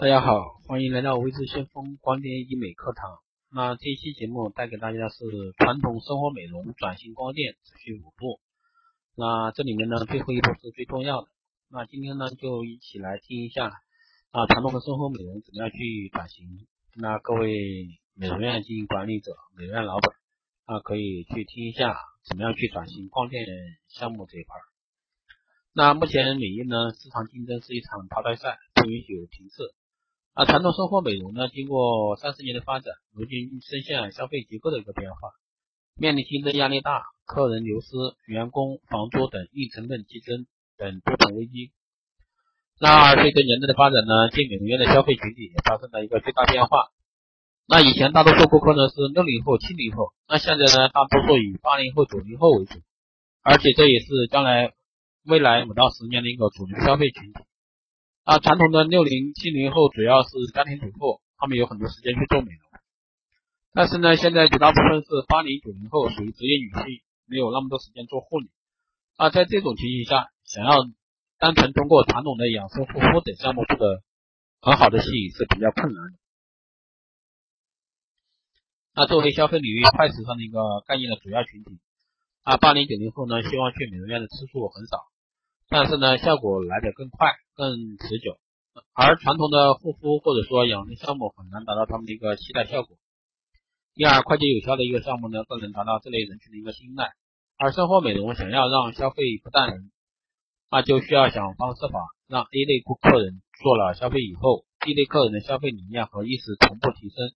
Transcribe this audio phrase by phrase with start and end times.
[0.00, 3.18] 大家好，欢迎来到微智先锋光电医美课堂。
[3.52, 5.26] 那这期节目带给大家是
[5.58, 8.40] 传统生活美容转型光电持续五步。
[9.14, 11.28] 那这里面呢，最后一步是最重要的。
[11.68, 13.66] 那今天呢，就一起来听一下
[14.30, 16.66] 啊，传统的生活美容怎么样去转型。
[16.96, 20.14] 那各位美容院经营管理者、美容院老板
[20.64, 21.94] 啊，可以去听一下
[22.24, 23.44] 怎么样去转型光电
[23.88, 24.56] 项目这一块。
[25.74, 29.74] 那目前美业呢，市场竞争是一场淘汰赛，不允许有停滞。
[30.40, 35.18] 啊，传统生活美容呢，经过三十年的发展，如今深陷消费结构的一个变化，
[35.98, 37.88] 面临竞争压力大、客人流失、
[38.24, 40.46] 员工、房租等硬成本激增
[40.78, 41.72] 等多重危机。
[42.80, 46.88] 那随着年代的发展呢，进美容院的消费群体也发生了一个巨大变化。
[47.68, 52.80] 那以前大多数顾客呢是六零后、七零后，那现在呢大多数以八零后、九零后为主，
[53.42, 54.72] 而且这也是将来
[55.26, 57.40] 未来五到十年的一个主流消费群体。
[58.30, 62.62] 啊，传统的六零七零后主要是家庭主妇，他们有很多时间去做美容。
[63.74, 68.48] 但是呢，现在绝大部分是八零九零后，属于职业女性，没有那么多时间做护理。
[69.16, 70.78] 啊，在这种情形下，想要
[71.40, 74.00] 单纯通过传统的养生护肤等项目获得
[74.60, 76.18] 很好的吸引是比较困难的。
[78.94, 81.80] 那作为消费领域快时尚的一个概念的主要群体，
[82.44, 85.09] 啊，八零九零后呢，希望去美容院的次数很少。
[85.70, 88.36] 但是呢，效果来得更快、更持久，
[88.92, 92.98] 而传统的护肤或者说养生项目很难达到他们的一个期待效果。
[93.94, 97.12] 第二，快捷有效的一个项目呢，更能达到这类人群的一个青睐。
[97.56, 99.92] 而生活美容想要让消费不淡人，
[100.72, 107.30] 那就需要想方设法让 A 类顾客人做了消费以后，B 类客人的消费理念和意识同步提升。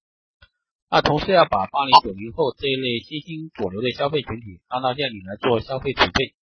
[0.90, 6.34] 那同时要把八零九零后这一类新兴主流的消费群体拉到店里来做消费储备。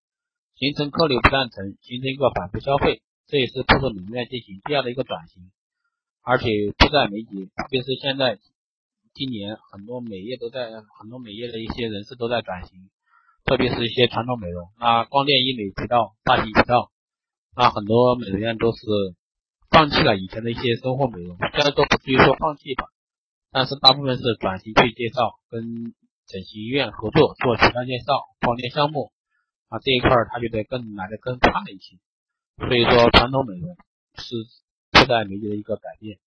[0.63, 5.51] 形成客流不断层，形成一个反复消费，这也是部分美容院进行第二的一个转型，
[6.23, 6.47] 而且
[6.79, 7.51] 迫在眉睫。
[7.59, 8.39] 特别是现在
[9.13, 12.79] 今年很多美业都在，很多美业的一些人士都在转型，
[13.45, 16.93] 特别是一些传统美容，那光电医美渠道大型渠道，
[17.57, 18.79] 那很多美容院都是
[19.69, 22.87] 放弃了以前的一些生活美容，虽然说不至于说放弃吧，
[23.51, 25.93] 但是大部分是转型去介绍，跟
[26.29, 29.11] 整形医院合作做渠道介绍光电项目。
[29.73, 31.97] 啊，这一块儿他觉得更来的更快一些，
[32.59, 33.75] 所以说传统美容
[34.17, 34.35] 是
[34.91, 36.19] 迫在眉睫的一个改变。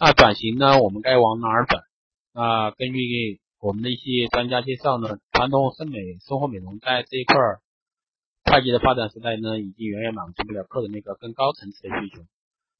[0.00, 1.84] 那转型呢，我们该往哪儿转？
[2.32, 7.60] 那，根据我们的一些专家介绍呢，传统生美生活美容在这一块儿
[8.42, 12.26] 快捷的发展时代呢，已经远远满足不了客人那个更高层次的需求。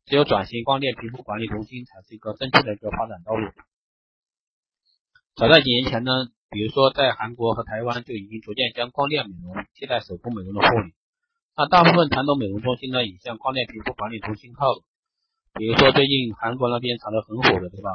[0.06, 3.48] 只有转型光电皮肤管理中心才是一个正确的一个发展道路。
[5.37, 6.10] 早在几年前呢。
[6.50, 10.93] 比如说，在韩国和台湾就已经逐渐将光电美容替代手工美容的护理。
[11.56, 14.83] 那大部分传统美容中心呢，也向光电皮肤管理中心靠拢。
[15.55, 17.91] 比如说，最近韩国那边炒得很火的，对吧？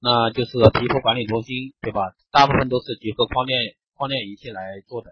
[0.00, 2.00] 那就是皮肤管理中心，对吧？
[2.30, 3.58] 大部分都是结合光电
[3.94, 5.10] 光电仪器来做的。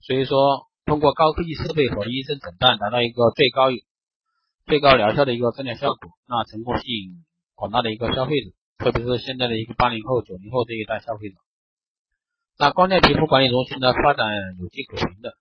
[0.00, 3.66] 所以说，通过高科技设备和医生诊断，达到一个最高
[4.66, 7.24] 最高疗效的一个治疗效果，那成功吸引
[7.56, 11.36] 广大的一个消费者，特别是现在的一个八零后、九零后这一代消费者。
[12.58, 14.26] 那光电皮肤管理中心呢发展
[14.58, 15.36] 有迹可循的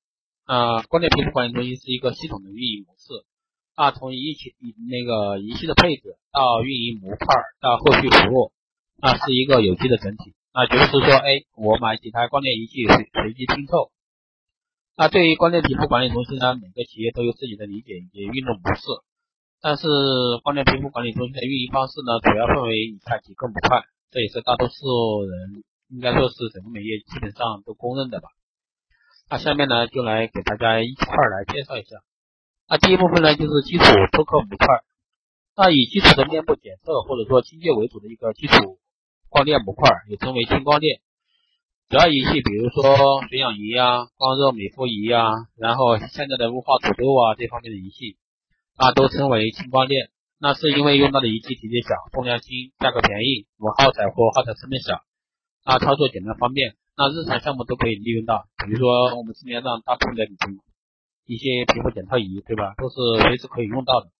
[0.45, 3.25] 啊，光电皮肤管理中心是一个系统的运营模式
[3.73, 4.53] 啊，从仪器
[4.89, 7.27] 那个仪器的配置到运营模块
[7.61, 8.51] 到后续服务，
[9.01, 10.33] 那是一个有机的整体。
[10.53, 13.91] 那就是说，哎，我买几台光电仪器随随机拼凑。
[14.95, 18.83] 那对于光电皮肤管理中心呢，每个企业都有自己的理解以及运作模式，
[19.59, 19.87] 但是
[20.43, 25.63] 光电皮肤管理中心的运营方式呢，主要分为以下几个模块，这也是大多数人。
[25.95, 28.27] 应该说是整个美业基本上都公认的吧。
[29.29, 32.03] 那下面呢，就来给大家一块来介绍一下。
[32.67, 34.67] 那第一部分呢，就是基础脱壳模块。
[35.55, 38.77] 那以基础的面部检测或者说清洁为主的一个基础
[39.29, 40.99] 光电模块，也称为轻光电。
[41.87, 48.17] 主要仪器比如说水氧仪啊、光热美肤仪啊，然后现在的雾化土豆啊这方面的仪器，
[48.77, 50.09] 那都称为轻光电。
[50.37, 54.99] 那是因为用到的仪器体积小、重量轻、价格便宜，我耗材或耗材成本小。
[55.65, 58.45] 啊，操作简单方便，那日常项目都可以利用到。
[58.63, 60.23] 比如说我们市面上大部分的
[61.25, 62.95] 一些皮肤检测仪，对吧，都是
[63.25, 64.11] 随时可以用到的，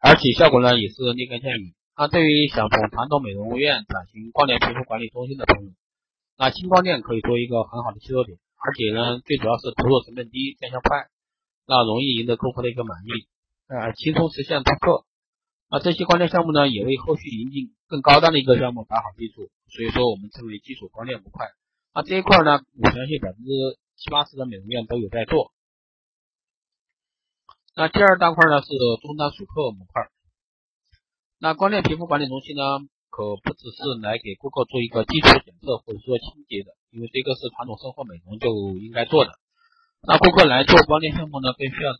[0.00, 1.74] 而且效果呢也是立竿见影。
[1.94, 5.72] 那对于想从传统美容院转型光电皮肤管理中心的朋友，
[6.38, 11.06] 那轻光电可以做一个很好的切入点，而且呢最主要是投入成本低、见效快，
[11.68, 13.28] 那容易赢得客户的一个满意，
[13.68, 15.04] 呃，轻松实现突破。
[15.74, 21.50] 那这些光电项目呢，也为后续引进更高端的一个项目打好基础，所以说我们称为基础光电模块。
[21.92, 23.50] 那这一块呢，我相信百分之
[23.98, 25.50] 七八十的美容院都有在做。
[27.74, 28.70] 那第二大块呢是
[29.02, 30.06] 终端熟客模块。
[31.40, 32.62] 那光电皮肤管理中心呢，
[33.10, 39.32] 可不只是来给顾客做一个基础检测或者说清洁的，因为这个是传统生活美容就应该做的。
[40.06, 41.90] 那顾客来做光电项目呢，更需要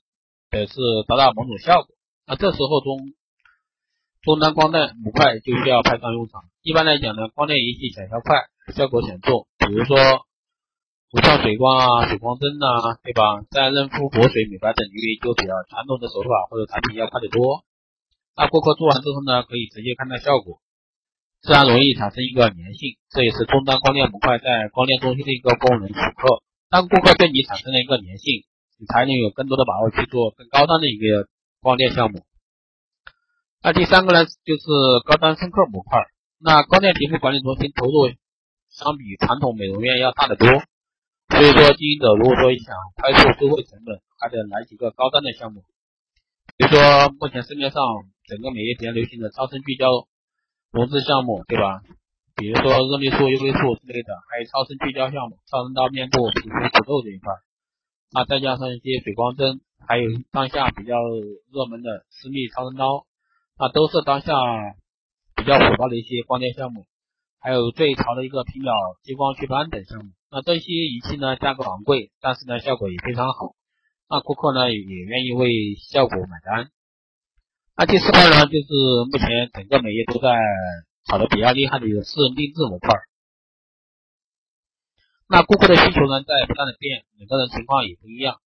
[0.55, 0.79] 的是
[1.09, 1.91] 达到某种效果。
[2.25, 3.03] 那这时候中
[4.25, 6.49] 终端光电模块就需要派上用场。
[6.63, 9.97] 一般来讲呢，光电仪器小效快，效果显著，比如说
[11.13, 13.45] 无创水光啊、水光针呐，对吧？
[13.51, 17.69] 在润肤、补水、美白等领域，就比较传统的手法或者产品要快得多。
[18.35, 20.65] 那顾客做完之后呢，可以直接看到效果，
[21.45, 26.41] 自然容易产生一个粘性，这也是终端光电模块在光电中心的一个功能时刻。
[26.73, 28.49] 当顾客对你产生了一个粘性，
[28.81, 31.29] 你才能有更多的把握去做更高端的一个
[31.61, 32.25] 光电项目。
[33.65, 34.69] 那第三个呢，就是
[35.09, 35.99] 高端深刻模块。
[36.39, 38.13] 那光电皮肤管理中心投入
[38.69, 40.47] 相比传统美容院要大得多，
[41.33, 45.65] 所以说经营者如果说想快速收回成本，还得来几个高端的项目，
[46.59, 47.83] 比如说目前市面上。
[48.27, 50.09] 整个美业比较流行的超声聚焦
[50.71, 51.83] 融资项目，对吧？
[52.35, 57.35] 比如说热力素、UV 素之类的，还有超声聚焦项目，超声刀面部皮肤土痘这一块，
[58.13, 60.97] 那再加上一些水光针，还有当下比较
[61.53, 63.05] 热门的私密超声刀，
[63.59, 64.33] 那都是当下
[65.37, 66.87] 比较火爆的一些光电项目。
[67.39, 68.73] 还有最潮的一个皮秒
[69.03, 73.55] 激光祛斑等项目，那这些仪器呢价格昂贵，但是呢效果也非常好，
[74.09, 76.71] 那顾客呢也愿意为效果买单。
[77.77, 78.73] 那第四块呢，就是
[79.13, 80.33] 目前整个美业都在
[81.05, 82.89] 炒的比较厉害的一个私人定制模块。
[85.29, 88.41] 那顾客的需求呢在不断的变，每个人情况也不一样。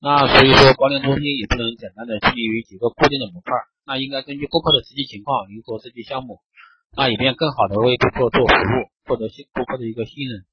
[0.00, 3.56] 那所以说光电中心也不能简单的拘泥于几个固定的模块，
[3.88, 6.42] 那应该根据顾客的实际情况灵活设计项目，
[6.94, 10.44] 那以便更好的为顾客做服务，获得新顾客的一个信任。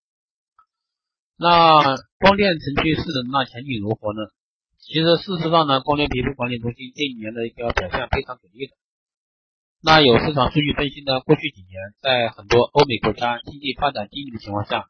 [1.35, 4.31] 那光电城区是那前景如何呢？
[4.79, 8.73] 其实事实上呢，光电皮肤管理中心近年的一个表现非常给力的。
[9.83, 14.87] 那有市场数据分析呢，过去几年在很多欧美国家经济发展低迷的情况下，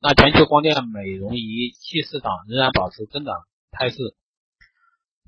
[0.00, 3.34] 那全球光电美容仪器市场仍然保持增长
[3.72, 3.96] 态势。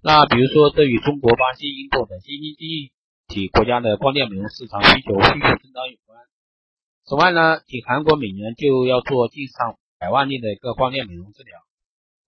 [0.02, 2.92] 那比如说，这与中国、巴西、印度等新兴经济
[3.28, 6.18] 体国家的光电美容市场需求迅速增长有关。
[7.06, 11.54] 此外呢，仅韩国每年就要做近上百万例的一个光电美容治疗。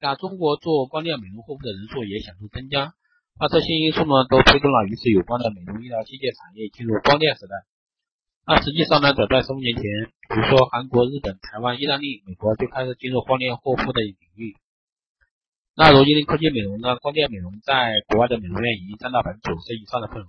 [0.00, 2.94] 那中国做光电美容护肤的人数也显著增加，
[3.40, 7.66] 那这些因素呢，都推动了与此有关的美容医疗器械产业进入光电时代。
[8.46, 9.82] 那实际上呢，早在十五年前，
[10.30, 14.54] 比如说韩国、日本、台湾、意大利、美国就开始进入光电护肤的领域。
[15.76, 20.28] 那如今的科技美容呢，光电美容在国外的美容院已经占到百分之九十以上的份额。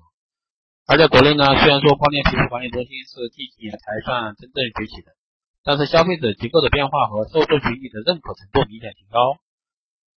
[0.87, 5.13] 而在国内呢，虽然说光电皮肤管理中心是近几年才算真正崛起的，
[5.61, 9.37] 但是消费者结构的变化和受众群体的认可程度明显提高。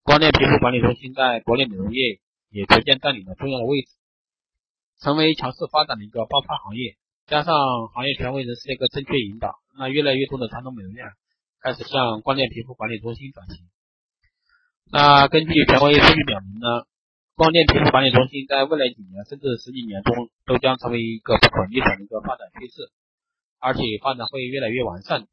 [0.00, 3.92] 光电皮肤管理中心在国内美容业也逐渐占领了重要的位置，
[5.04, 6.96] 成为强势发展的一个爆发行业。
[7.28, 7.52] 加上
[7.92, 11.04] 行业权威人士的一个正确引导，那越来越多的传统美容院
[11.60, 13.68] 开始向光电皮肤管理中心转型。
[14.90, 16.86] 那根据权威数据表明呢，
[17.36, 22.90] 光电皮肤管理中心在未来几年甚至十几年中都将成为一个不可逆转的一个发展趋势，
[23.60, 25.26] 而且发展会越来越完善。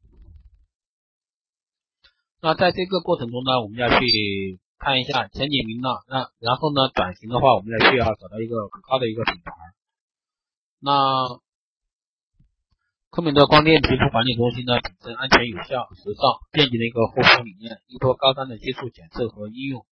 [2.40, 4.58] 那在这个过程中呢，我们要去。
[4.78, 9.50] 看一下前景明朗，那然后呢，转型的话，我们也需要找到一个可靠的一个品牌。
[10.80, 11.40] 那
[13.16, 16.20] 科美的光电皮肤管理中心呢，秉承安全、有效、时尚、
[16.52, 19.86] 便捷的一个护肤理念，依托高端的技术检测和应用，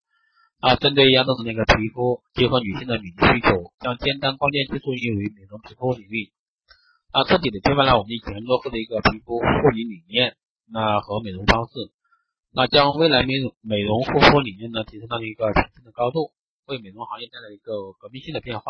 [0.60, 6.34] 啊，针对亚洲的那个皮肤，结合女性的美丽需求，将尖端光电技术应用于美容皮肤领域，
[7.12, 10.36] 啊，彻底的推翻了我们以前落后的一个皮肤护理理念，
[10.70, 11.72] 那和美容方式。
[12.52, 16.32] 那将未来美容美容护肤理念呢提升到了一个全新的高度，
[16.66, 18.64] 为美容行业带来一个革命性的变化。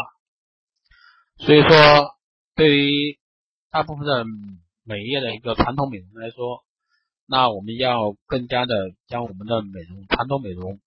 [1.38, 2.14] 所以说，
[2.54, 3.18] 对于
[3.74, 4.24] 大部分的
[4.84, 6.62] 美业的一个传统美容来说，
[7.26, 8.72] 那我们要更加的
[9.08, 10.78] 将我们的美容传统美容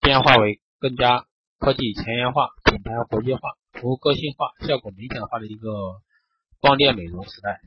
[0.00, 1.26] 变化为更加
[1.58, 3.40] 科技前沿化、品牌国际化、
[3.72, 6.00] 服务个性化、效果明显化的一个
[6.60, 7.60] 光电美容时代。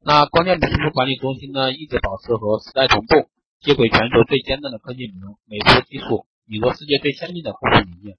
[0.00, 8.18] 那光电皮肤管理中心呢，一直保持和时代同步，接轨全球最尖端的科技美容美肤技术，引入世界最先进的护肤理念，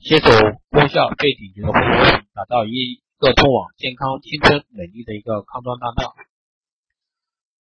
[0.00, 0.30] 携手
[0.68, 6.16] 功效最顶级的护肤品，打造一一个通往健康、青春、美丽的一个康庄大道。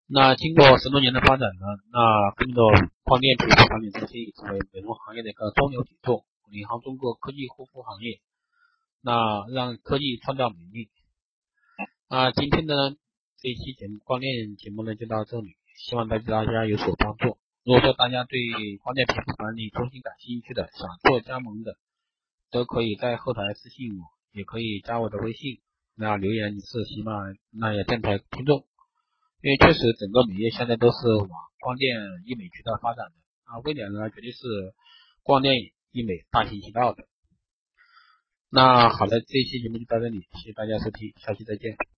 [0.07, 2.63] 那经过十多年的发展呢，那跟着
[3.03, 8.21] 光电皮肤管理中心成为美容行业的一个中流砥柱，领航中国科技护肤行业。
[9.01, 10.89] 那让科技创造美丽。
[12.07, 12.95] 那，今天的。
[13.41, 17.37] 这一期节目光电节目呢就到这里，希望对大家有所帮助。
[17.63, 18.37] 如果说大家对
[18.83, 21.77] 光电皮肤管理中心感兴趣的，想做加盟的，
[22.51, 24.18] 都可以在后台私信我。
[24.31, 25.59] 也可以加我的微信，
[25.95, 27.13] 那留言你是喜马
[27.51, 28.65] 拉雅电台听众，
[29.41, 33.13] 因为确实整个美业现在都是往光电医美渠道发展的
[33.45, 34.39] 啊，未来呢绝对是
[35.23, 35.55] 光电
[35.91, 37.07] 医美大行其道的。
[38.51, 41.79] 那好的，这一期节目就到这里，谢谢大家收听，下期再见。